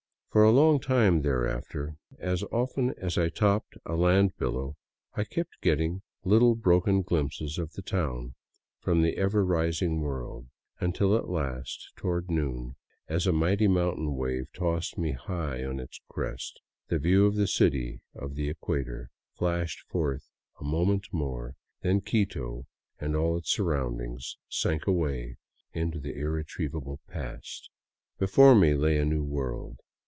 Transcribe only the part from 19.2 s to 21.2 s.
flashed forth a moment